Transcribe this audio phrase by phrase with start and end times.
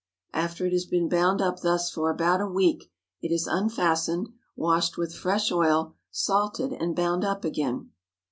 [0.33, 4.97] After it has been bound up thus for about a week, it is unfastened, washed
[4.97, 7.91] with fresh oil, salted, and bound up again.